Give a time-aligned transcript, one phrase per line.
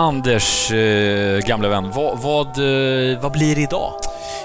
[0.00, 3.92] Ja, Anders, eh, gamle vän, vad, vad, eh, vad blir det idag?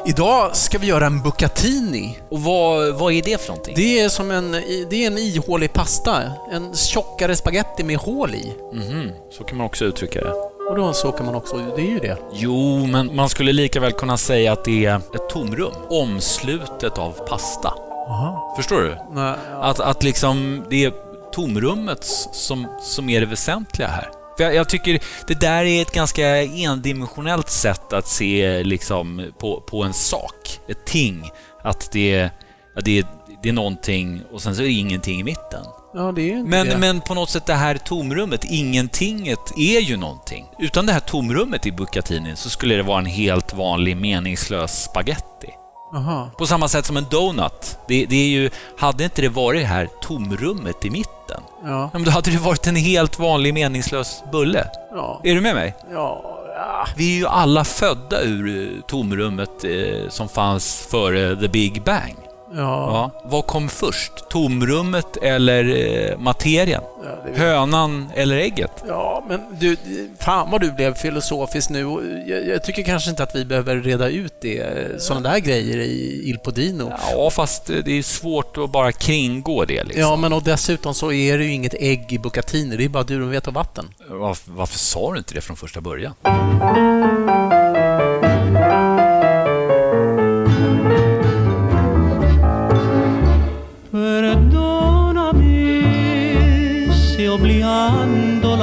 [0.05, 2.17] Idag ska vi göra en bucatini.
[2.29, 3.73] Och vad, vad är det för någonting?
[3.77, 4.51] Det är som en,
[4.89, 6.23] det är en ihålig pasta.
[6.51, 8.53] En tjockare spaghetti med hål i.
[8.73, 10.31] Mhm, så kan man också uttrycka det.
[10.69, 12.17] Och då så kan man också, det är ju det.
[12.33, 15.73] Jo, men man skulle lika väl kunna säga att det är ett tomrum.
[15.89, 17.73] Omslutet av pasta.
[18.07, 18.53] Aha.
[18.57, 18.97] Förstår du?
[19.13, 20.93] Nej, Att, att liksom det är
[21.31, 24.09] tomrummet som, som är det väsentliga här.
[24.37, 29.61] För jag, jag tycker det där är ett ganska endimensionellt sätt att se liksom på,
[29.61, 31.29] på en sak, ett ting.
[31.63, 32.29] Att det,
[32.75, 33.05] ja, det, är,
[33.43, 35.63] det är någonting och sen så är det ingenting i mitten.
[35.93, 36.11] ja,
[36.45, 36.77] Men, det.
[36.77, 40.45] men på något sätt det här tomrummet, ingentinget, är ju någonting.
[40.59, 45.49] Utan det här tomrummet i bucatinin så skulle det vara en helt vanlig meningslös spaghetti.
[45.93, 46.29] Aha.
[46.37, 47.77] På samma sätt som en donut.
[47.87, 51.89] Det, det är ju, hade inte det varit det här tomrummet i mitten, Ja.
[51.93, 54.67] ja, då hade det varit en helt vanlig meningslös bulle.
[54.91, 55.21] Ja.
[55.23, 55.75] Är du med mig?
[55.91, 56.21] Ja.
[56.55, 56.87] ja.
[56.95, 62.15] Vi är ju alla födda ur eh, tomrummet eh, som fanns före the big bang.
[62.55, 63.11] Ja.
[63.23, 64.11] Vad kom först?
[64.29, 65.63] Tomrummet eller
[66.11, 66.81] eh, materien?
[67.03, 68.71] Ja, Hönan eller ägget?
[68.87, 69.77] Ja, men du,
[70.19, 71.85] fan vad du blev filosofisk nu.
[71.85, 75.77] Och Jag, jag tycker kanske inte att vi behöver reda ut det, sådana där grejer
[75.77, 76.91] i Il Podino.
[77.11, 79.83] Ja, fast eh, det är svårt att bara kringgå det.
[79.83, 80.01] Liksom.
[80.01, 83.03] Ja, men och dessutom så är det ju inget ägg i bucatini, det är bara
[83.03, 83.85] durumvet och vatten.
[84.09, 86.13] Varför, varför sa du inte det från första början?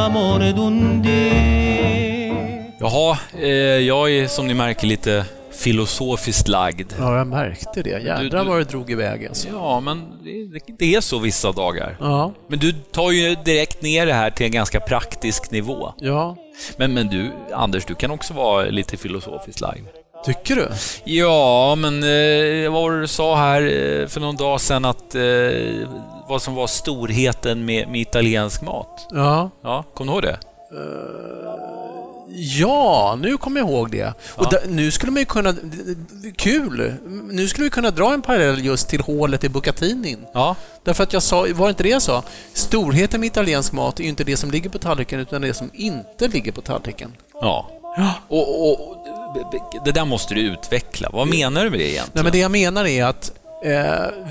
[0.03, 1.03] L'amore d'un
[2.81, 3.48] Jaha, eh,
[3.86, 6.92] jag är som ni märker lite filosofiskt lagd.
[6.98, 7.91] Ja, jag märkte det.
[7.91, 9.48] Jädrar vad det drog iväg alltså.
[9.48, 11.96] Ja, men det, det är så vissa dagar.
[12.01, 15.92] Ja, Men du tar ju direkt ner det här till en ganska praktisk nivå.
[15.98, 16.36] ja.
[16.77, 19.86] Men, men du, Anders, du kan också vara lite filosofiskt lagd.
[20.24, 20.68] Tycker du?
[21.05, 25.14] Ja, men eh, vad var det du sa här eh, för någon dag sedan att
[25.14, 25.23] eh,
[26.32, 29.06] vad som var storheten med, med italiensk mat?
[29.10, 29.50] Ja.
[29.62, 30.38] Ja, kom du ihåg det?
[32.34, 34.14] Ja, nu kommer jag ihåg det.
[34.36, 34.50] Och Ja.
[34.50, 35.54] där, nu skulle man ju kunna...
[36.36, 36.94] Kul!
[37.30, 40.26] Nu skulle vi kunna dra en parallell just till hålet i bucatinin.
[40.34, 42.22] Ja, Därför att jag sa, var det inte det jag sa?
[42.52, 45.70] Storheten med italiensk mat är ju inte det som ligger på tallriken utan det som
[45.74, 47.12] inte ligger på tallriken.
[47.40, 47.70] ja.
[48.28, 49.06] Och, och,
[49.84, 51.10] det där måste du utveckla.
[51.12, 52.10] Vad menar du med det egentligen?
[52.14, 53.42] Nej, men det jag menar är att eh,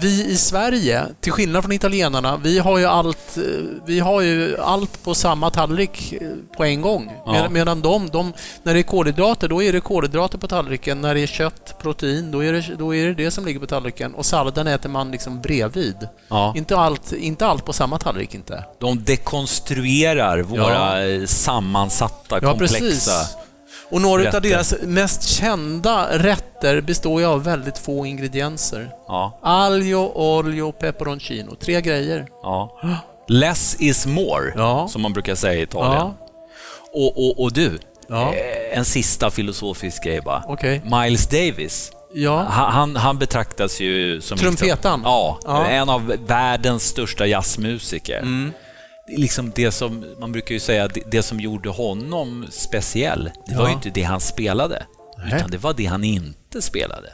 [0.02, 3.44] vi i Sverige, till skillnad från italienarna, vi har ju allt, eh,
[3.86, 6.28] vi har ju allt på samma tallrik eh,
[6.58, 7.12] på en gång.
[7.26, 7.32] Ja.
[7.32, 8.34] Med, medan de, de,
[8.64, 11.02] när det är kolhydrater, då är det kolhydrater på tallriken.
[11.02, 13.68] När det är kött, protein, då är det då är det, det som ligger på
[13.68, 14.14] tallriken.
[14.14, 16.08] Och salladen äter man liksom bredvid.
[16.28, 16.54] Ja.
[16.58, 18.66] Inte, allt, inte allt på samma tallrik inte.
[18.80, 22.80] De dekonstruerar våra eh, sammansatta, Ja, komplexa...
[22.80, 23.38] precis.
[23.92, 24.42] Och några av rätter.
[24.42, 28.90] deras mest kända rätter består ju av väldigt få ingredienser.
[29.08, 31.56] Ja, Aglio, olio, peperoncino.
[31.56, 32.28] Tre grejer.
[32.44, 32.80] ja.
[33.28, 34.88] Less is more, Ja.
[34.88, 36.12] som man brukar säga i Italien.
[36.94, 40.44] Och, och, och du, eh, en sista filosofisk grej bara.
[40.48, 40.82] Okej.
[40.86, 42.46] Miles Davis, Ja.
[42.50, 44.38] han, han, han betraktas ju som...
[44.38, 45.00] Trumpetan?
[45.00, 45.66] Liksom, ja, Ja.
[45.66, 48.18] en av världens största jazzmusiker.
[48.18, 48.54] Mm.
[49.08, 53.64] Liksom det som, man brukar ju säga, det, det som gjorde honom speciell, det var
[53.64, 53.68] Ja.
[53.70, 54.84] ju inte det han spelade,
[55.18, 55.34] Nej.
[55.38, 57.10] utan det var det han inte spelade.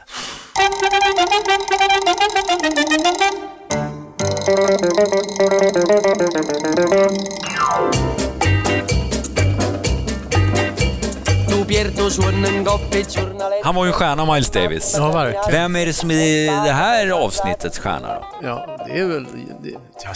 [13.64, 14.94] Han var ju en stjärna, Miles Davis.
[14.96, 15.50] Ja, verkligen.
[15.50, 18.24] Vem är det som är det här avsnittets stjärna då?
[18.42, 19.24] Ja, det är väl...
[19.62, 19.70] Det,
[20.04, 20.12] ja,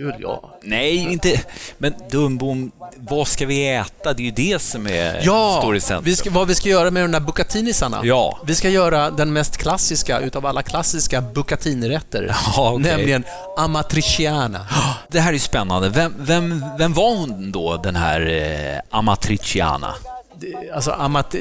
[0.00, 0.50] väl jag.
[0.62, 1.40] Nej, inte...
[1.78, 4.12] Men Dumbom, vad ska vi äta?
[4.12, 6.04] Det är ju det som är, Ja, står i centrum.
[6.04, 8.00] vi ska, vad vi ska göra med de där bucatinisarna.
[8.04, 8.38] Ja.
[8.46, 12.36] Vi ska göra den mest klassiska utav alla klassiska bucatinirätter.
[12.56, 12.90] Ja, okej.
[12.90, 13.24] Nämligen
[13.58, 14.66] amatriciana.
[15.08, 15.88] Det här är ju spännande.
[15.88, 19.94] Vem, vem, vem var hon då, den här eh, Amatriciana?
[20.40, 21.34] Det- Alltså, amat,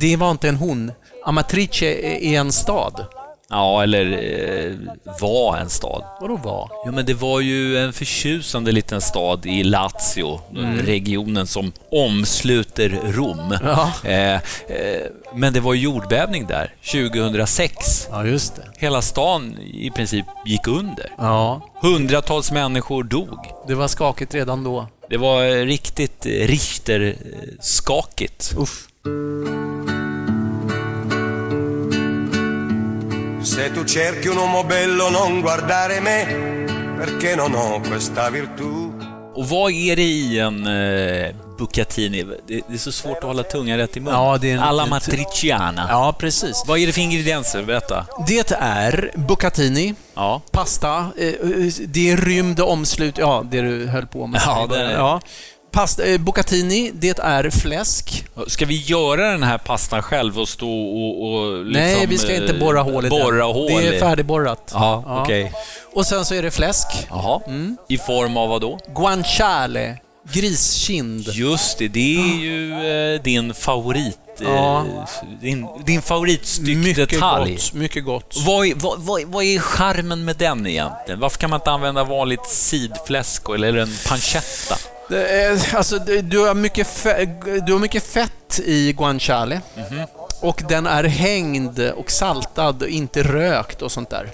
[0.00, 0.92] det var inte en hon.
[1.26, 3.06] Amatrice är en stad.
[3.54, 4.72] Ja, eller eh,
[5.20, 6.02] var en stad.
[6.20, 6.70] Vadå var?
[6.84, 10.40] Ja, men det var ju en förtjusande liten stad i Lazio,
[10.84, 13.58] regionen som omsluter Rom.
[13.62, 13.92] Ja.
[14.10, 14.40] Eh, eh,
[15.34, 18.06] men det var jordbävning där 2006.
[18.10, 18.62] Ja, just det.
[18.78, 21.10] Hela stan i princip gick under.
[21.18, 23.38] Ja, Hundratals människor dog.
[23.68, 24.86] det var skakigt redan då.
[25.10, 28.54] Det var riktigt eh, Richter-skakigt.
[28.58, 28.88] Uff.
[33.54, 36.26] Se tu cerchi un uomo bello non guardare me,
[36.98, 38.92] perché non ho questa virtù.
[39.36, 42.22] Och vad är det i en eh, bucatini.
[42.22, 44.12] Det, det är så svårt att hålla tungan rätt i mun.
[44.14, 45.86] Ja, det är en Alla matriciana.
[45.90, 46.62] Ja, precis.
[46.66, 47.62] Vad är det för ingredienser?
[47.62, 48.06] Berätta.
[48.26, 50.42] Det är bucatini, Ja.
[50.50, 51.32] pasta, eh,
[51.86, 54.40] det är rymd omslut, ja, det du höll på med.
[54.46, 54.92] Ja, det är det.
[54.92, 55.20] ja.
[55.74, 58.24] Pasta, eh, bucatini, det är fläsk.
[58.46, 61.32] Ska vi göra den här pastan själv och stå och...
[61.32, 63.20] och liksom, Nej, vi ska inte eh, borra hål i den.
[63.20, 64.70] Borra hål Det är färdigborrat.
[64.74, 65.52] Ja, okej.
[65.94, 66.86] Och sen så är det fläsk.
[67.08, 67.40] Jaha.
[67.46, 67.76] Mm.
[67.88, 68.78] I form av vad då?
[68.94, 69.98] Guanciale,
[70.32, 71.28] griskind.
[71.32, 74.18] Just det, det är ju eh, din favorit...
[74.40, 74.84] Eh, Ja.
[75.40, 78.36] din, din favoritstyck Mycket gott, mycket gott.
[78.46, 81.20] Vad är, vad, vad, vad är charmen med den egentligen?
[81.20, 84.93] Varför kan man inte använda vanligt sidfläsk eller en pancetta?
[85.10, 89.60] Är, alltså, du, har mycket fe- du har mycket fett i guanciale.
[90.40, 94.30] Och den är hängd och saltad och inte rökt och sånt där.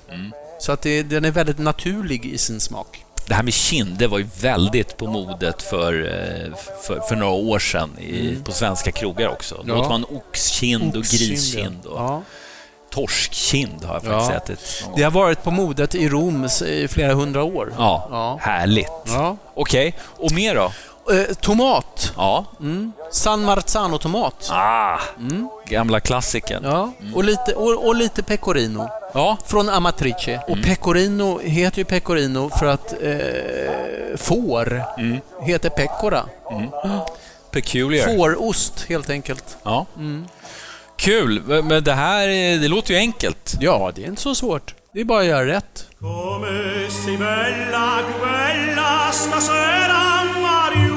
[0.60, 3.04] Så att det, den är väldigt naturlig i sin smak.
[3.28, 6.56] Det här med kind, det var ju väldigt på modet för, eh,
[6.86, 9.62] för, för några år sedan i, på svenska krogar också.
[9.64, 9.78] Då Ja.
[9.80, 12.22] åt man oxkind och griskind och Ja.
[12.90, 14.36] Torskkind har jag faktiskt Ja.
[14.36, 14.84] ätit.
[14.96, 17.72] Det har varit på modet i Rom i flera hundra år.
[17.78, 18.38] Ja, Ja.
[18.42, 18.90] härligt.
[19.06, 19.36] Ja.
[19.54, 20.72] Okej, och mer då?
[21.12, 22.12] Eh, tomat.
[22.16, 22.44] Ja.
[23.12, 24.48] San Marzano-tomat.
[24.52, 24.98] Ah,
[25.66, 26.64] gamla klassikern.
[26.64, 26.92] Ja.
[27.14, 28.88] Och, lite, och, och lite pecorino.
[29.14, 30.38] Ja, Från Amatrice.
[30.48, 34.82] Och pecorino heter ju pecorino för att eh, får
[35.42, 36.24] heter pecora.
[37.50, 38.06] peculiar.
[38.16, 39.56] Fårost, helt enkelt.
[39.62, 39.86] Ja.
[41.00, 42.28] Kul, men det här
[42.60, 43.54] det låter ju enkelt.
[43.60, 44.74] Ja, det är inte så svårt.
[44.94, 45.86] Det är bara att göra rätt.
[46.00, 50.96] Come sei bella, più bella stasera, Mario.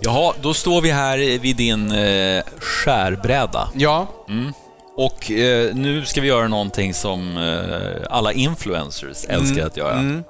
[0.00, 3.68] Jaha, då står vi här vid din eh, skärbräda.
[3.74, 4.06] Ja.
[4.96, 10.22] Och eh, nu ska vi göra någonting som eh, alla influencers älskar att göra.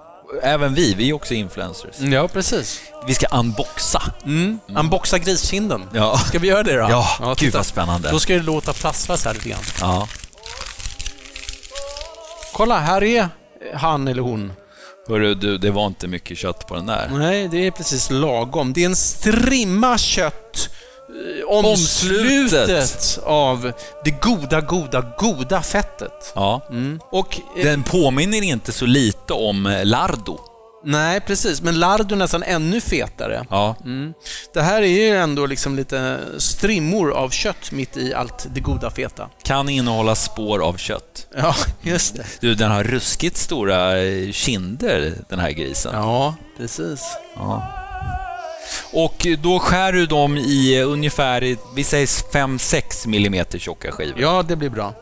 [0.43, 1.99] Även vi, vi är också influencers.
[1.99, 2.81] Ja, precis.
[3.07, 4.03] Vi ska unboxa.
[4.25, 4.59] Mm.
[4.77, 5.89] Unboxa griskinden.
[5.95, 6.19] Ja.
[6.19, 6.87] Ska vi göra det då?
[6.91, 7.59] Ja, gud titta.
[7.59, 8.11] vad spännande.
[8.11, 9.63] Då ska det låta plastras här lite grann.
[9.81, 10.09] Ja.
[12.53, 13.29] Kolla, här är
[13.75, 14.53] han eller hon.
[15.09, 17.11] Hörru, du, det var inte mycket kött på den där.
[17.13, 18.73] Nej, det är precis lagom.
[18.73, 20.69] Det är en strimma kött
[21.41, 23.73] eh, omslutet av
[24.05, 26.33] det goda, goda, goda fettet.
[26.35, 26.61] Ja.
[27.11, 30.39] Och, eh, Den påminner inte så lite om eh, lardo.
[30.85, 31.63] nej, precis.
[31.63, 33.45] Men lardo är nästan ännu fetare.
[33.51, 33.77] Ja.
[34.55, 38.91] Det här är ju ändå liksom lite strimmor av kött mitt i allt det goda
[38.91, 39.29] feta.
[39.43, 41.27] Kan innehålla spår av kött.
[41.37, 42.27] Ja, just det.
[42.41, 43.91] Du, den har ruskigt stora
[44.33, 45.93] kinder, den här grisen.
[45.95, 47.01] Ja, precis.
[48.93, 54.21] Och då skär du dem i ungefär, vi säger 5-6 millimeter tjocka skivor.
[54.21, 54.95] Ja, det blir bra.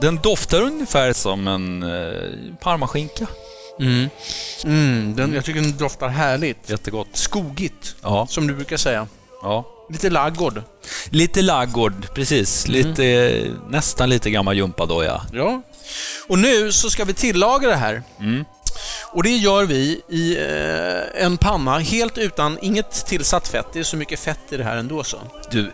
[0.00, 3.26] Den doftar ungefär som en eh, parmaskinka.
[4.64, 6.70] Mm, den, jag tycker den doftar härligt.
[6.70, 7.08] Jättegott.
[7.12, 8.26] Skogigt, Ja.
[8.30, 9.06] som du brukar säga.
[9.42, 9.64] ja.
[9.90, 10.62] Lite laggård.
[11.10, 12.68] Lite laggård, precis.
[12.68, 15.22] Lite, eh, nästan lite gammal gympadojja.
[15.32, 15.62] Ja.
[16.28, 18.02] Och nu så ska vi tillaga det här.
[18.20, 18.44] Mm.
[19.16, 23.66] Och det gör vi i eh, en panna, helt utan, inget tillsatt fett.
[23.72, 25.16] Det är så mycket fett i det här ändå så.
[25.50, 25.72] Du,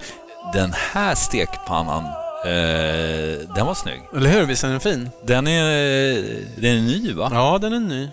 [0.53, 2.05] den här stekpannan,
[2.45, 4.01] eh, den var snygg.
[4.17, 4.47] Eller hur?
[4.47, 5.11] Visst är den fin?
[5.25, 6.15] Den är,
[6.57, 7.31] den är ny, va?
[7.33, 8.09] Ja, den är ny.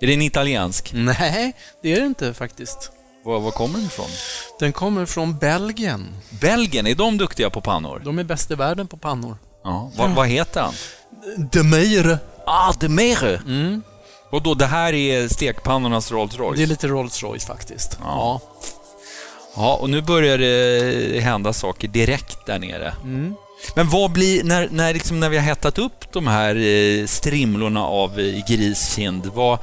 [0.00, 0.90] Är den italiensk?
[0.92, 2.90] Nej, det är det inte faktiskt.
[3.24, 4.10] Var, var kommer den ifrån?
[4.60, 6.14] Den kommer från Belgien.
[6.40, 8.02] Belgien, är de duktiga på pannor?
[8.04, 9.36] De är bäst i världen på pannor.
[9.64, 9.92] Ja.
[9.96, 10.74] Vad, vad heter han?
[11.52, 12.18] De Meire.
[12.46, 13.40] Ah, de Mere!
[14.30, 16.56] Och då, det här är stekpannornas Rolls Royce?
[16.56, 17.98] Det är lite Rolls Royce faktiskt.
[18.02, 18.40] Ja.
[19.56, 22.94] Ja, och nu börjar det hända saker direkt där nere.
[23.74, 27.84] Men vad blir, när, när, liksom, när vi har hettat upp de här eh, strimlorna
[27.84, 29.58] av eh, griskind, vad,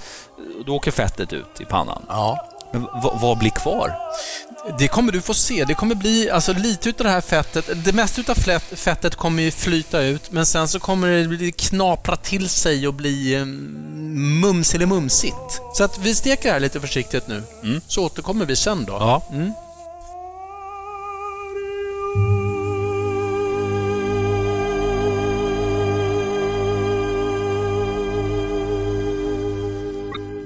[0.66, 2.06] då åker fettet ut i pannan.
[2.08, 2.48] Ja.
[2.74, 3.96] Men vad, vad blir kvar?
[4.80, 5.66] Det kommer du få se.
[5.66, 7.70] Det kommer bli alltså, lite utav det här fettet.
[7.86, 8.36] Det mesta utav
[8.76, 13.36] fettet kommer ju flyta ut, men sen så kommer det knapra till sig och bli
[13.36, 15.62] um, mums eller mumsigt.
[15.74, 17.44] Så att vi steker det här lite försiktigt nu,
[17.88, 18.94] så återkommer vi sen då.
[18.94, 19.24] Ja.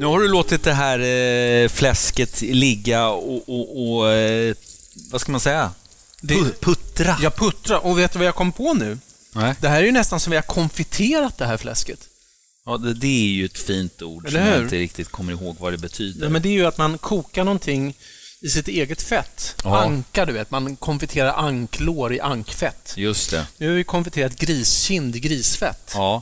[0.02, 4.56] Nu har du låtit det här eh, fläsket ligga och, och, och eh,
[5.12, 5.72] vad ska man säga?
[6.22, 7.18] Det- Pu- Puttra.
[7.22, 8.98] Jag puttrar, och vet du vad jag kom på nu?
[9.36, 9.56] Nej.
[9.62, 12.00] Det här är ju nästan som vi har konfiterat det här fläsket.
[12.66, 14.64] Ja, det, det är ju ett fint ord Eller som jag hur?
[14.64, 16.24] inte riktigt kommer ihåg vad det betyder.
[16.26, 17.94] Ja, men det är ju att man kokar någonting
[18.44, 19.56] i sitt eget fett.
[19.64, 19.82] Ja.
[19.84, 20.52] Anka, du vet.
[20.52, 22.94] Man konfiterar anklår i ankfett.
[22.98, 23.48] Just det.
[23.58, 25.92] Nu har vi konfiterat griskind i grisfett.
[25.94, 26.22] Ja.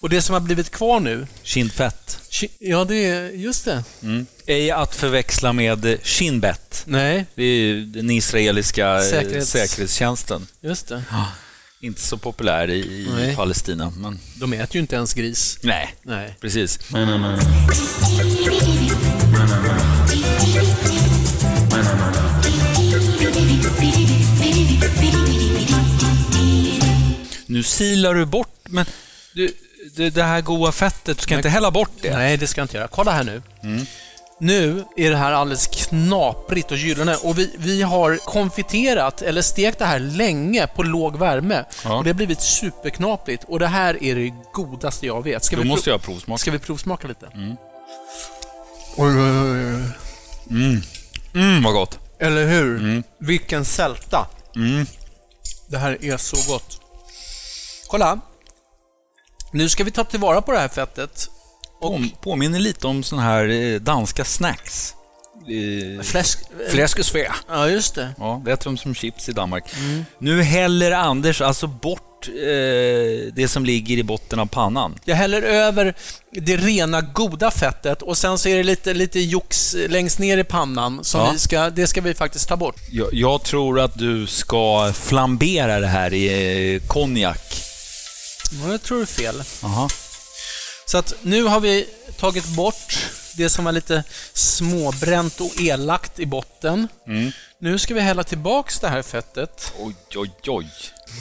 [0.00, 2.18] Och det som har blivit kvar nu, Kindfett.
[2.30, 3.84] ki- ja det är, just det.
[4.02, 4.26] Mm.
[4.46, 6.82] Ej att förväxla med Shinbet.
[6.86, 10.46] Nej, Det är ju den israeliska eh, Säkerhets- säkerhetstjänsten.
[10.60, 11.02] just det.
[11.80, 13.32] Inte så populär i, i.
[13.36, 15.58] Palestina, men De äter ju inte ens gris.
[15.62, 16.36] nej, Nej.
[16.40, 16.78] precis.
[27.46, 28.86] Nu silar du bort, men
[29.34, 29.52] du,
[29.96, 32.16] det, det här goda fettet, du ska inte hälla bort det.
[32.16, 32.88] Nej, det ska jag inte göra.
[32.88, 33.42] Kolla här nu.
[34.40, 39.78] Nu är det här alldeles knaprigt och gyllene och vi, vi har konfiterat eller stekt
[39.78, 41.64] det här länge på låg värme.
[41.84, 41.96] Ja.
[41.96, 45.44] Och det har blivit superknaprigt och det här är det godaste jag vet.
[45.44, 46.38] Ska Då vi måste jag provsmaka.
[46.38, 47.26] Ska vi provsmaka lite?
[47.34, 47.56] Mm.
[48.96, 49.82] Oj, oj, oj, oj.
[50.50, 50.82] Mm,
[51.64, 51.98] vad gott.
[52.20, 53.02] Eller hur?
[53.18, 54.26] Vilken sälta.
[54.56, 54.86] Mm.
[55.68, 56.80] Det här är så gott.
[57.88, 58.20] Kolla.
[59.52, 61.30] Nu ska vi ta tillvara på det här fettet.
[61.80, 64.94] På, påminner lite om såna här eh, danska snacks.
[65.48, 66.38] Eh, Fläsk...
[66.70, 67.32] Fläsk och svä.
[67.48, 68.14] Ja, just det.
[68.18, 69.64] Ja, det äter de som chips i Danmark.
[70.18, 74.94] Nu häller Anders alltså bort eh, det som ligger i botten av pannan.
[75.04, 75.94] Jag häller över
[76.30, 80.44] det rena goda fettet och sen så är det lite, lite jox längst ner i
[80.44, 81.04] pannan.
[81.04, 81.30] Som Ja.
[81.32, 82.76] vi ska, det ska vi faktiskt ta bort.
[82.90, 87.62] Jag, jag tror att du ska flambera det här i eh, konjak.
[88.62, 89.42] Ja, Jag tror är fel.
[89.62, 89.88] Aha.
[90.86, 92.98] Så att nu har vi tagit bort
[93.36, 94.02] det som var lite
[94.32, 96.88] småbränt och elakt i botten.
[97.64, 99.72] Nu ska vi hälla tillbaks det här fettet.
[99.78, 100.66] Oj, oj, oj.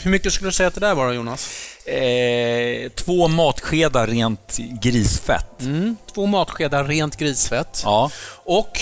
[0.04, 1.50] Hur mycket skulle du säga att det där var då, Jonas?
[1.88, 5.62] Eh, två matskedar rent grisfett.
[5.62, 5.96] Mm.
[6.14, 7.82] Två matskedar rent grisfett.
[7.86, 8.12] Ja.
[8.46, 8.80] Och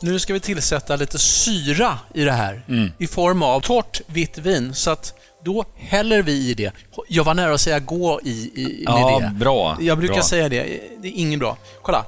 [0.00, 2.64] nu ska vi tillsätta lite syra i det här
[2.98, 4.74] i form av torrt vitt vin.
[4.74, 5.14] Så att
[5.44, 6.72] då häller vi i det.
[7.08, 9.34] Jag var nära att säga gå i, i med Ja, det.
[9.34, 9.76] bra.
[9.80, 10.22] Jag brukar bra.
[10.22, 10.80] säga det.
[11.02, 11.56] Det är inget bra.
[11.82, 12.04] Kolla.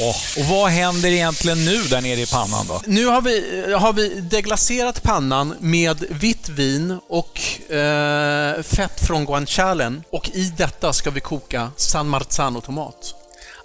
[0.00, 2.80] Åh, Och vad händer egentligen nu där nere i pannan då?
[2.86, 7.40] Nu har vi, har vi deglacerat pannan med vitt vin och
[7.74, 10.02] eh, fett från guancialen.
[10.10, 13.14] Och i detta ska vi koka San Marzano-tomat.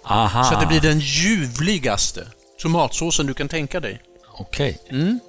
[0.04, 0.44] Aha.
[0.44, 2.26] Så att det blir den ljuvligaste
[2.58, 4.02] tomatsåsen du kan tänka dig.
[4.38, 4.78] Okej.
[4.90, 5.20] Mm.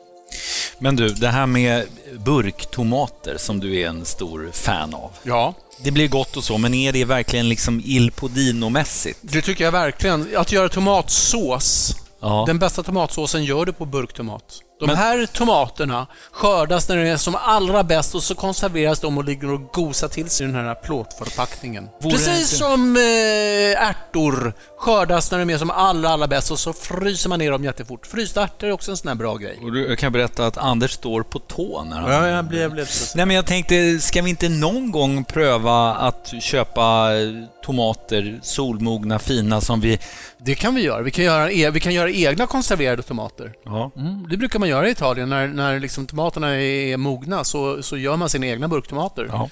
[0.80, 5.12] Men du, det här med burktomater som du är en stor fan av.
[5.24, 5.54] Ja.
[5.82, 9.20] Det blir gott och så, men är det verkligen liksom Il Podino-mässigt?
[9.22, 10.28] Det tycker jag verkligen.
[10.38, 11.96] Att göra tomatsås.
[12.22, 12.44] Ja.
[12.48, 14.60] Den bästa tomatsåsen gör du på burktomat.
[14.84, 19.18] De Men- här tomaterna skördas när de är som allra bäst och så konserveras de
[19.18, 21.84] och ligger och gosar till sig i den här plåtförpackningen.
[22.02, 26.52] Vore det Precis inte- som eh, ärtor skördas när de är som allra, allra bäst
[26.52, 28.08] och så fryser man ner dem jättefort.
[28.08, 29.60] Frysta ärtor är också en sån här bra grej.
[29.64, 32.12] Och du, jag kan berätta att Anders står på tå när han...
[32.12, 33.18] Ja, jag blev, jag blev så...
[33.18, 39.20] Nej, men jag tänkte, ska vi inte någon gång pröva att köpa eh, tomater, solmogna,
[39.20, 40.00] fina, som vi...
[40.38, 41.02] Det kan vi göra.
[41.02, 43.54] Vi kan göra, e- vi kan göra egna konserverade tomater.
[43.66, 43.92] Ja.
[43.98, 45.30] Mm, det brukar man göra i Italien.
[45.30, 49.28] När, när liksom tomaterna är mogna så, så gör man sina egna burktomater.
[49.32, 49.50] Ja.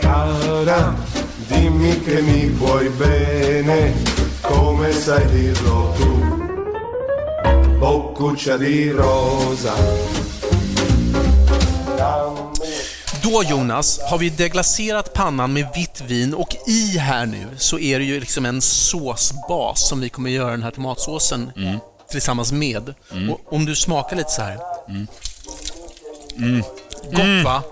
[0.00, 0.94] Cara,
[1.48, 3.92] dimmi che mi vuoi bene,
[4.42, 6.08] come sai dirlo tu.
[7.80, 10.17] Boccuccia di rosa.
[13.32, 17.98] Då Jonas, har vi deglacerat pannan med vitt vin och i här nu så är
[17.98, 21.52] det ju liksom en såsbas som vi kommer göra den här tomatsåsen
[22.10, 22.94] tillsammans med.
[23.30, 24.58] Och om du smakar lite så här.
[27.10, 27.62] Gott va?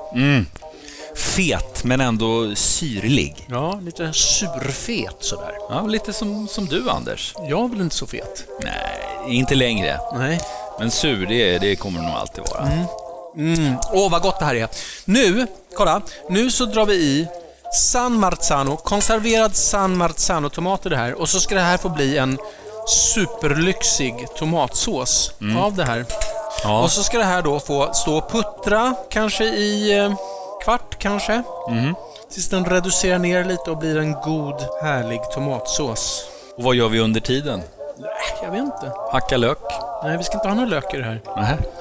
[1.16, 3.46] Fet, men ändå syrlig.
[3.50, 5.52] Ja, lite surfet sådär.
[5.70, 7.34] Ja, lite som, som du, Anders.
[7.48, 8.44] Jag är väl inte så fet?
[8.62, 10.00] Nej, inte längre.
[10.14, 10.40] Nej.
[10.78, 12.86] Men sur, det, det kommer det nog alltid vara.
[13.36, 13.74] Mm.
[13.92, 14.68] Åh, vad gott det här är.
[15.04, 16.02] Nu, kolla.
[16.28, 17.28] Nu så drar vi i
[17.72, 21.14] San Marzano, konserverad San Marzano-tomater det här.
[21.14, 22.38] Och så ska det här få bli en
[22.88, 26.04] superlyxig tomatsås av det här.
[26.62, 26.82] Ja.
[26.82, 30.14] Och så ska det här då få stå och puttra, kanske i eh,
[30.64, 31.42] kvart kanske.
[32.32, 36.24] Tills den reducerar ner lite och blir en god, härlig tomatsås.
[36.56, 37.62] Och vad gör vi under tiden?
[38.42, 38.92] Jag vet inte.
[39.12, 39.58] Hacka lök?
[40.02, 41.20] Nej, vi ska inte ha någon lök i det här.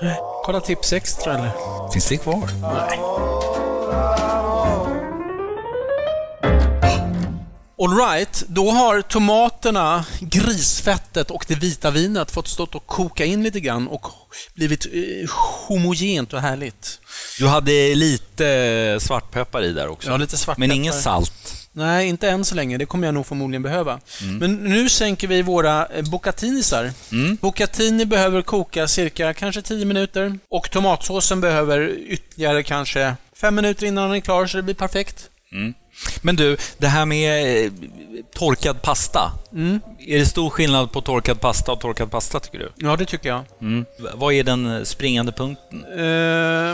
[0.01, 0.19] Nej.
[0.45, 1.51] Kolla tips extra eller?
[1.91, 2.49] Finns det kvar?
[7.81, 13.59] Alright, då har tomaterna, grisfettet och det vita vinet fått stått och koka in lite
[13.59, 14.07] grann och
[14.53, 15.29] blivit eh,
[15.67, 16.99] homogent och härligt.
[17.39, 20.09] Du hade lite svartpeppar i där också.
[20.09, 20.67] Ja, lite svartpeppar.
[20.67, 21.64] Men inget salt.
[21.77, 22.77] Nej, inte än så länge.
[22.77, 23.99] Det kommer jag nog förmodligen behöva.
[24.21, 24.37] Mm.
[24.37, 26.91] Men nu sänker vi våra eh, bucatinisar.
[27.11, 27.37] Mm.
[27.41, 30.39] Bucatini behöver koka cirka kanske 10 minuter.
[30.49, 35.29] Och tomatsåsen behöver ytterligare kanske 5 minuter innan den är klar, så det blir perfekt.
[36.21, 37.71] Men du, det här med eh,
[38.35, 39.31] torkad pasta.
[39.53, 39.79] Mm.
[40.07, 42.71] Är det stor skillnad på torkad pasta och torkad pasta, tycker du?
[42.75, 43.43] Ja, det tycker jag.
[43.61, 43.85] Mm.
[44.13, 45.83] Vad är den eh, springande punkten?
[45.91, 45.97] Eh,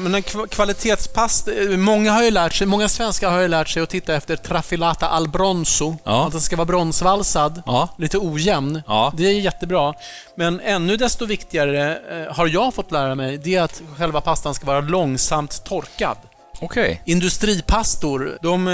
[0.01, 1.51] men en kva- kvalitetspasta...
[1.53, 4.35] eh, Många har ju lärt sig, många svenskar har ju lärt sig att titta efter
[4.35, 5.95] trafilata al bronzo.
[6.03, 6.25] Ja.
[6.25, 7.89] Att den ska vara bronsvalsad, Ja.
[7.97, 8.81] lite ojämn.
[8.87, 9.13] Ja.
[9.17, 9.93] Det är jättebra.
[10.37, 11.99] Men ännu desto viktigare
[12.31, 16.17] har jag fått lära mig, det är att själva pastan ska vara långsamt torkad.
[16.61, 17.01] Okej.
[17.05, 18.73] Industripastor, de, eh,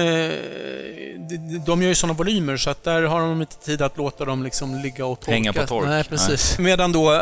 [1.29, 4.25] de, de gör ju sådana volymer så att där har de inte tid att låta
[4.25, 5.31] dem liksom ligga och torka.
[5.31, 5.87] Hänga på tork.
[5.87, 6.59] Nej, precis.
[6.59, 7.21] Medan då eh,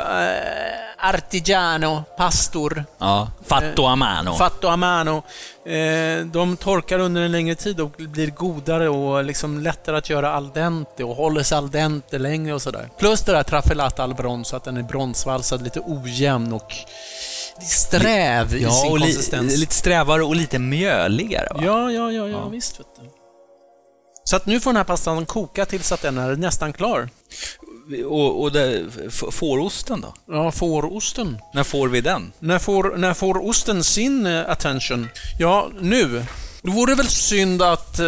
[1.00, 3.31] artigiano, pastor, Ja.
[3.45, 4.34] Fatto a mano.
[4.34, 5.24] fatto a mano,
[5.65, 10.31] eh, de torkar under en längre tid och blir godare och liksom lättare att göra
[10.31, 12.89] al dente och håller sig al dente längre och sådär.
[13.00, 16.74] Plus det där traffelata al bronzo, att den är bronsvalsad, lite ojämn och
[17.64, 19.58] sträv i ja, sin och li- konsistens.
[19.58, 21.62] lite strävare och lite mjöligare, va?
[21.66, 23.10] Ja, ja, ja, ja, visst vet du.
[24.24, 27.10] Så att nu får den här pastan koka tills att den är nästan klar.
[28.06, 28.86] Och, och det,
[29.32, 30.14] fårosten då?
[30.28, 31.38] Ja, fårosten.
[31.54, 32.32] När får vi den?
[32.40, 35.10] När får, när får osten sin eh, attention?
[35.40, 36.26] Ja, nu.
[36.65, 38.05] Då vore det väl synd att eh,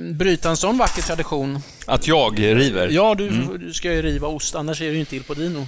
[0.00, 1.58] bryta en sån vacker tradition.
[1.86, 2.88] Att jag river?
[2.88, 5.66] Ja, du, du ska ju riva ost, annars är det ju inte Il Podino.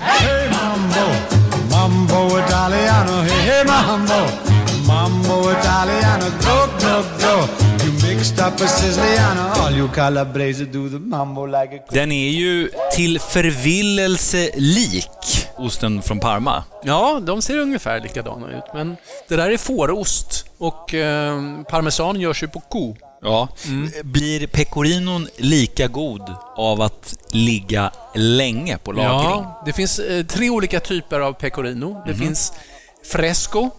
[0.00, 1.06] Hey mambo,
[1.70, 4.20] mambo Italiano, hey hey mambo,
[4.86, 7.67] mambo Italiano, go go go.
[11.90, 16.64] Den är ju till förvillelse lik osten från Parma.
[16.82, 18.96] Ja, de ser ungefär likadana ut, men
[19.28, 22.96] det där är fårost och eh, parmesan görs ju på ko.
[23.22, 23.48] Ja.
[24.04, 29.30] Blir pecorinon lika god av att ligga länge på lagring?
[29.30, 32.02] Ja, det finns eh, tre olika typer av pecorino.
[32.06, 32.52] Det finns
[33.12, 33.70] fresco,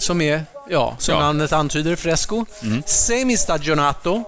[0.00, 1.20] som är, ja, som Ja.
[1.20, 2.44] namnet antyder, fresco.
[2.86, 4.24] Semistagionato,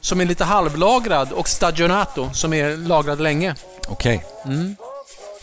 [0.00, 1.32] som är lite halvlagrad.
[1.32, 3.54] Och stagionato, som är lagrad länge.
[3.88, 4.24] Okej.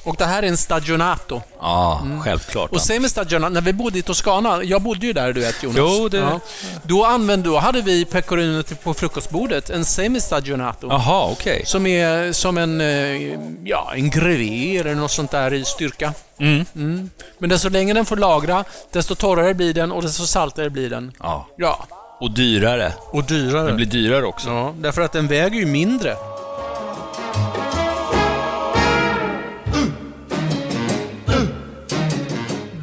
[0.03, 1.41] Och det här är en stagionato.
[1.59, 2.71] Ja, självklart.
[2.71, 5.77] Och semistagionato, när vi bodde i Toscana, jag bodde ju där du vet Jonas.
[5.77, 6.39] Jo, det-
[6.83, 10.87] Då använde, då hade vi pecorino på frukostbordet, en semistagionato.
[10.89, 11.63] Jaha, okej.
[11.65, 16.13] Som är som en, eh, ja, en grevé eller något sånt där i styrka.
[16.39, 17.09] Mm.
[17.37, 21.11] Men desto längre den får lagra, desto torrare blir den och desto saltare blir den.
[21.19, 21.47] Ja.
[21.57, 21.85] Ja.
[22.19, 22.93] Och dyrare.
[23.11, 23.67] Och dyrare.
[23.67, 24.49] Den blir dyrare också.
[24.49, 26.15] Ja, därför att den väger ju mindre.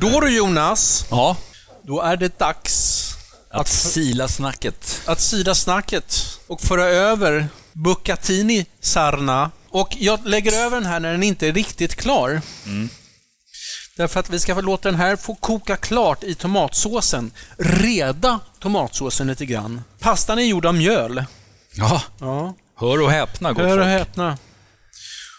[0.00, 1.36] Då du Jonas, Ja.
[1.82, 3.06] då är det dags
[3.50, 5.00] Att sila snacket.
[5.06, 9.50] att sida snacket och föra över Bucatini Sarna.
[9.70, 12.42] Och jag lägger över den här när den inte är riktigt klar.
[13.96, 17.30] Därför att vi ska låta den här få koka klart i tomatsåsen.
[17.58, 19.82] Reda tomatsåsen lite grann.
[19.98, 21.24] Pastan är gjord av mjöl.
[21.74, 22.02] Ja.
[22.20, 22.54] Ja.
[22.76, 23.86] Hör och häpna, gott Hör och folk.
[23.98, 24.38] häpna.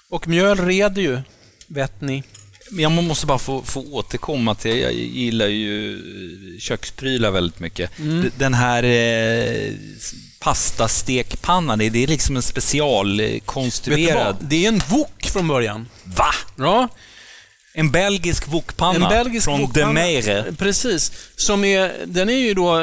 [0.09, 1.21] Och mjöl reder ju,
[1.67, 2.23] vet ni.
[2.71, 5.99] Men jag måste bara få, få återkomma till, jag gillar ju
[6.59, 7.99] köksprylar väldigt mycket.
[7.99, 8.31] Mm.
[8.37, 9.73] Den här eh,
[10.39, 14.37] pastastekpannan, det är- det liksom en specialkonstruerad...
[14.41, 15.87] Det är en wok från början.
[16.03, 16.33] Va?
[16.57, 16.87] Ja,
[17.73, 19.87] En belgisk wokpanna en belgisk från wokpanna.
[19.87, 20.53] De Meire.
[20.57, 21.11] Precis.
[21.35, 22.77] Som är, den är ju då,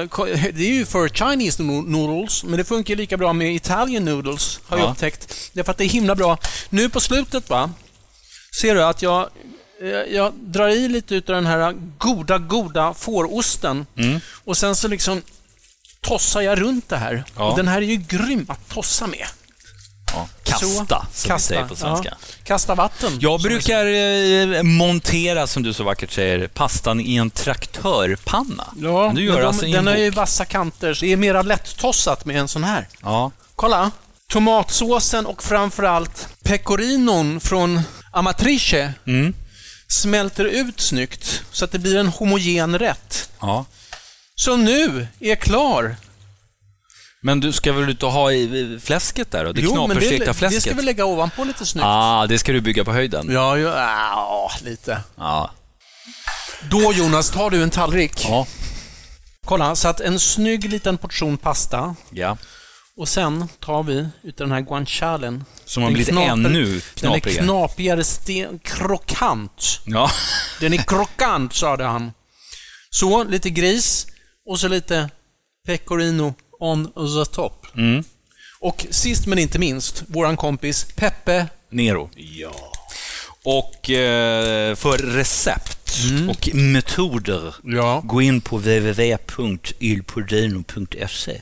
[0.55, 4.61] det är ju för Chinese no- noodles, men det funkar lika bra med Italian noodles,
[4.67, 4.91] har jag Ja.
[4.91, 5.51] upptäckt.
[5.53, 6.39] Därför att det är himla bra.
[6.71, 7.71] Nu på slutet, va,
[8.61, 9.29] ser du att jag,
[10.11, 14.21] jag drar i lite utav den här goda, goda fårosten Mm.
[14.45, 15.23] och sen så liksom
[16.01, 17.25] tossar jag runt det här.
[17.37, 17.51] Ja.
[17.51, 19.27] Och den här är ju grym att tossa med.
[20.15, 22.09] Ja, kasta, Så, som vi säger på svenska.
[22.21, 22.27] Ja.
[22.45, 23.13] Kasta vatten.
[23.21, 28.65] Jag brukar eh, montera, som du så vackert säger, pastan i en traktörpanna.
[28.77, 32.25] Ja, du gör de, alltså den har ju vassa kanter, så det är mera lätt-tossat
[32.25, 32.89] med en sån här.
[33.03, 33.31] Ja.
[33.57, 33.91] Kolla!
[34.29, 37.81] Tomatsåsen och framförallt pecorinon från
[38.13, 38.75] Amatrice
[39.07, 39.35] Mm.
[39.89, 43.31] Smälter ut snyggt så att det blir en homogen rätt.
[43.41, 43.65] ja.
[44.35, 45.97] Som nu är klar.
[47.23, 49.53] Men du ska väl ut och ha i fläsket där då?
[49.53, 51.85] Det men knaperstekta det, det ska vi lägga ovanpå lite snyggt.
[51.87, 53.29] Ah, det ska du bygga på höjden?
[53.31, 55.01] Ja, ja, ja, lite.
[55.17, 55.51] Ja.
[56.71, 58.25] Då Jonas, tar du en tallrik.
[58.29, 58.47] Ja.
[59.45, 61.95] Kolla, så att en snygg liten portion pasta.
[62.11, 62.37] ja.
[62.99, 65.45] Och sen tar vi utav den här guancialen.
[65.65, 67.45] Som har blivit knaper- ännu Den är knaprigare.
[67.45, 69.81] knapigare, sten, krokant.
[69.85, 70.11] Ja.
[70.61, 72.13] Den är krokant, sade han.
[72.91, 74.07] Så, lite gris
[74.47, 75.11] och så lite
[75.67, 77.67] pecorino on the top.
[77.77, 78.05] Mm.
[78.61, 81.47] Och sist men inte minst, våran kompis Peppe.
[81.71, 82.11] Nero.
[82.17, 82.73] Ja.
[83.45, 85.78] Och eh, för recept
[86.31, 88.03] och metoder, Ja.
[88.05, 91.41] gå in på www.ilpodino.se.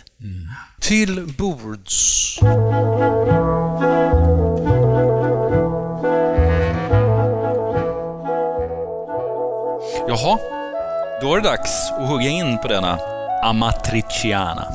[0.80, 2.38] Till bords.
[10.08, 10.38] Jaha,
[11.20, 12.98] då är det dags att hugga in på denna
[13.42, 14.68] amatriciana.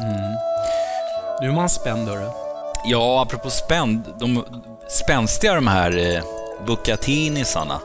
[1.42, 2.30] Nu är man spänd, hörru.
[2.86, 4.46] Ja, apropå spänd, de
[4.90, 6.24] spänstiga de här eh,
[6.66, 7.80] bucatinisarna.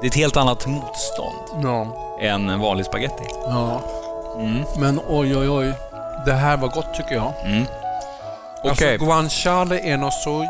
[0.00, 1.86] Det är ett helt annat motstånd Ja.
[2.20, 3.24] än en vanlig spaghetti.
[3.46, 3.80] ja.
[4.78, 5.72] Men oj, oj, oj.
[6.26, 7.32] Det här var gott tycker jag.
[8.64, 8.92] Okej.
[8.92, 10.46] Alltså, guanciale är något så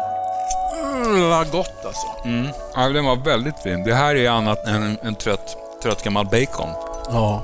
[1.06, 2.06] jävla gott alltså.
[2.74, 3.84] Ja, den var väldigt fin.
[3.84, 6.68] Det här är annat än en, en trött, trött gammal bacon.
[7.12, 7.42] Ja.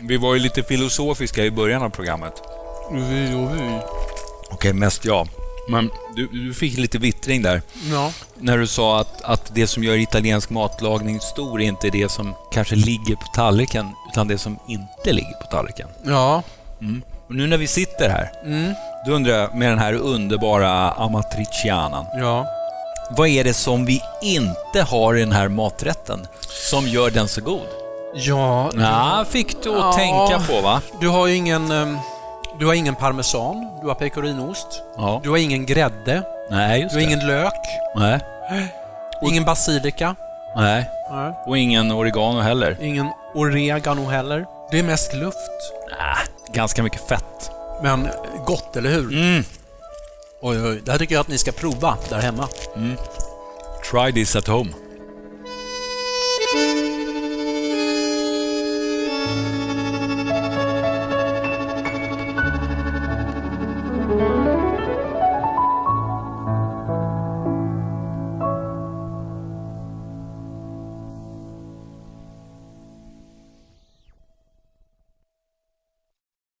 [0.00, 2.32] Vi var ju lite filosofiska i början av programmet.
[2.90, 3.78] Vi och vi.
[4.50, 5.28] Okej, mest jag.
[5.68, 7.62] Men du, du fick lite vittring där.
[7.90, 8.12] Ja.
[8.38, 12.34] När du sa att, att det som gör italiensk matlagning stor är inte det som
[12.52, 15.88] kanske ligger på tallriken, utan det som inte ligger på tallriken.
[16.04, 16.42] Ja.
[17.28, 18.30] Och nu när vi sitter här,
[19.06, 22.06] då undrar jag med den här underbara amatricianan.
[22.20, 22.46] Ja.
[23.16, 26.26] Vad är det som vi inte har i den här maträtten
[26.70, 27.66] som gör den så god?
[28.14, 28.70] Ja.
[28.74, 29.92] Ja, fick du att Ja.
[29.92, 30.80] tänka på va?
[31.00, 31.70] Du har ju ingen...
[31.70, 31.98] ehm,
[32.58, 35.20] Du har ingen parmesan, du har pecorinost, Ja.
[35.24, 37.02] du har ingen grädde, Nej, du har det.
[37.02, 37.52] ingen lök,
[37.96, 38.20] Nej.
[39.22, 40.14] ingen basilika,
[40.56, 40.90] Nej.
[41.10, 41.32] Nej.
[41.46, 42.76] Och ingen oregano heller.
[42.80, 44.46] ingen oregano heller.
[44.70, 45.36] Det är mest luft.
[46.00, 47.50] Äh, ganska mycket fett.
[47.82, 48.08] Men
[48.46, 49.12] gott, eller hur?
[49.12, 49.44] Mm.
[50.42, 50.80] Oj, oj.
[50.84, 52.48] Det här tycker jag att ni ska prova där hemma.
[53.90, 54.70] Try this at home.